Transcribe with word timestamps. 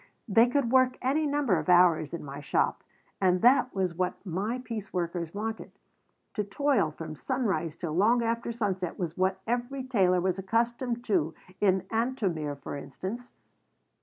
They 0.27 0.47
could 0.47 0.71
work 0.71 0.97
any 1.03 1.27
number 1.27 1.59
of 1.59 1.69
hours 1.69 2.11
in 2.11 2.23
my 2.25 2.39
shop, 2.39 2.83
and 3.21 3.43
that 3.43 3.75
was 3.75 3.93
what 3.93 4.15
my 4.25 4.57
piece 4.57 4.91
workers 4.91 5.31
wanted. 5.35 5.73
To 6.33 6.43
toil 6.43 6.89
from 6.89 7.15
sunrise 7.15 7.75
till 7.75 7.93
long 7.93 8.23
after 8.23 8.51
sunset 8.51 8.97
was 8.97 9.15
what 9.15 9.39
every 9.45 9.83
tailor 9.83 10.19
was 10.19 10.39
accustomed 10.39 11.03
to 11.05 11.35
in 11.59 11.83
Antomir, 11.91 12.55
for 12.55 12.75
instance. 12.75 13.35